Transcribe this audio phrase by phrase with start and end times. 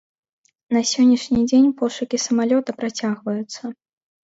[0.75, 3.75] На сённяшні дзень пошукі самалёта працягваюцца.